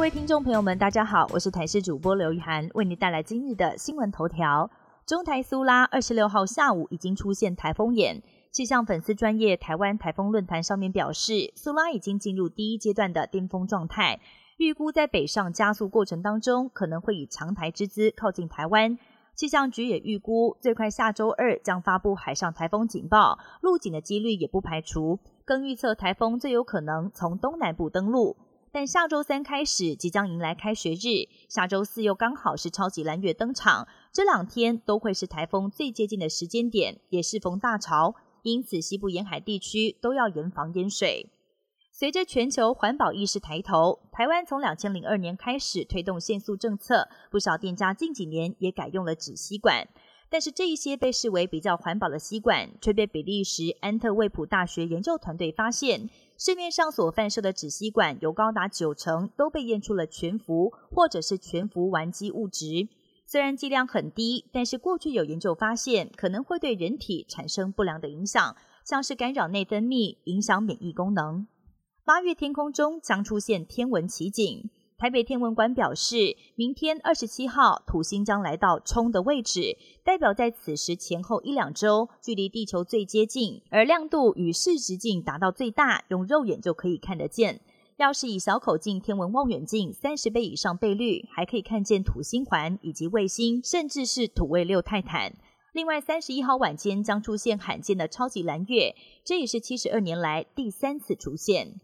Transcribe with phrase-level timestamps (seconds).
[0.00, 4.70] 各位听众朋友们，大家好，我是台视主播刘雨涵，为您带来今日的新闻头条。
[5.04, 14.18] 中台苏拉二十六号下午已经出现台风眼，气象粉丝专业台湾台风论坛上面表示，苏拉已经进入第一阶段的巅峰状态，
[14.56, 18.96] 预估在北上加速过程当中，可能会以强台之姿靠近台湾。
[19.34, 25.18] 气象局也预估，最快下周二将发布海上台风警报，陆警的几率也不排除。
[25.44, 28.38] 更预测台风最有可能从东南部登陆。
[28.72, 41.30] 但下周三开始即将迎来开学日，下周四又刚好是超级蓝月登场，这两天都会是台风最接近的时间点，也适逢大潮，因此西部沿海地区都要严防淹水。
[41.92, 49.88] 随着全球环保意识抬头，台湾从两千零二年开始推动限速政策，不少店家近几年也改用了纸吸管。
[50.30, 56.08] 但是这一些被视为比较环保的吸管，却被比利时安特卫普大学研究团队发现，
[56.42, 62.88] 市面上所贩售的纸吸管有高达九成都被验出了全氟或者是全氟烷基物质。
[63.26, 71.46] 虽然剂量很低，但是过去有研究发现，可能会对人体产生不良的影响，像是干扰内分泌、影响免疫功能。
[72.06, 74.70] 八月天空中将出现天文奇景。
[75.00, 87.62] 台北天文馆表示，明天二十七号土星将来到冲的位置，代表在此时前后一两周，距离地球最接近，而亮度与视直径达到最大，用肉眼就可以看得见。
[87.96, 95.34] 要是以小口径天文望远镜三十倍以上倍率，还可以看见土星环以及卫星，甚至是土卫六泰坦。
[95.72, 101.80] 另外，三十一号晚间将出现罕见的超级蓝月，这也是七十二年来第三次出现。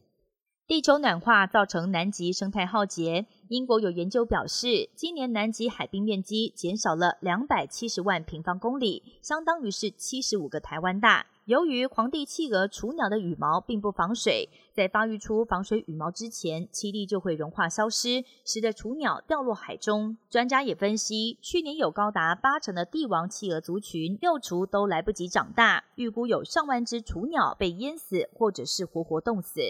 [0.69, 3.27] 地球暖化造成南极生态浩劫。
[3.47, 11.27] 英国有研究表示，今年南极海冰面积减少了两百七十万平方公里，相当于是七十五个台湾大。
[11.45, 20.19] 由于皇帝企鹅、雏鸟的羽毛并不防水，在发育出防水羽毛之前，栖地就会融化消失，使得雏鸟掉落海中。
[20.29, 29.61] 专家也分析，去年有高达八成的帝王企鹅族群幼雏都来不及长大，预估有上万只雏鸟被淹死，或者是活活冻死。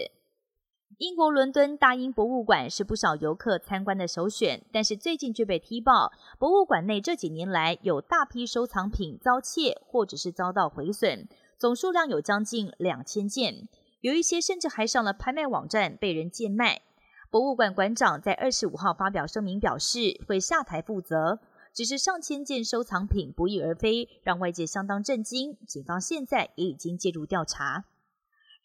[0.97, 13.67] 英国伦敦大英博物馆是不少游客参观的首选，但是最近却被踢爆，博物馆内这几年来有大批收藏品遭窃或者是遭到毁损，总数量有将近两千件，
[14.01, 16.81] 有一些甚至还上了拍卖网站被人贱卖。
[17.29, 21.37] 博物馆馆长在二十五号发表声明表示会下台负责，
[21.71, 27.85] 只是上千件收藏品不翼而飞，让外界相当震惊，警方现在也已经介入调查。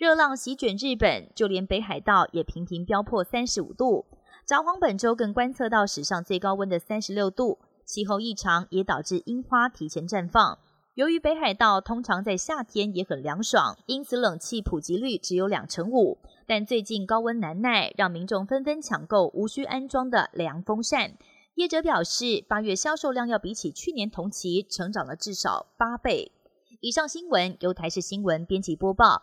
[0.02, 4.04] 热浪席卷日本，就连北海道也频频飙破三十五度。
[4.44, 7.60] 札幌本周更观测到史上最高温的三十六度。
[7.84, 10.58] 气候异常也导致樱花提前绽放。
[10.94, 16.18] 由于北海道通常在夏天也很凉爽，因此冷气普及率只有两成五。
[16.48, 21.12] 但最近高温难耐，让民众纷纷抢购无需安装的凉风扇。
[21.54, 26.32] 业者表示，八月销售量要比起去年同期成长了至少八倍。
[26.80, 29.22] 以上新闻由台视新闻编辑播报。